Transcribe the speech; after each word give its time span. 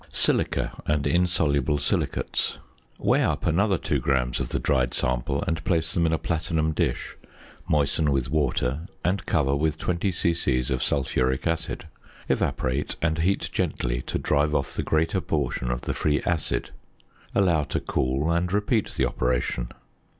~Silica 0.11 0.81
and 0.87 1.05
Insoluble 1.05 1.77
Silicates.~ 1.77 2.57
Weigh 2.97 3.21
up 3.21 3.45
another 3.45 3.77
2 3.77 3.99
grams 3.99 4.39
of 4.39 4.49
the 4.49 4.57
dried 4.57 4.95
sample, 4.95 5.43
and 5.45 5.63
place 5.63 5.93
them 5.93 6.07
in 6.07 6.11
a 6.11 6.17
platinum 6.17 6.71
dish; 6.71 7.15
moisten 7.69 8.11
with 8.11 8.27
water, 8.31 8.87
and 9.05 9.27
cover 9.27 9.55
with 9.55 9.77
20 9.77 10.11
c.c. 10.11 10.57
of 10.73 10.81
sulphuric 10.81 11.45
acid. 11.45 11.85
Evaporate 12.29 12.95
and 12.99 13.19
heat 13.19 13.47
gently 13.53 14.01
to 14.07 14.17
drive 14.17 14.55
off 14.55 14.73
the 14.73 14.81
greater 14.81 15.21
portion 15.21 15.69
of 15.69 15.81
the 15.81 15.93
free 15.93 16.19
acid. 16.25 16.71
Allow 17.35 17.65
to 17.65 17.79
cool; 17.79 18.31
and 18.31 18.51
repeat 18.51 18.89
the 18.95 19.05
operation. 19.05 19.69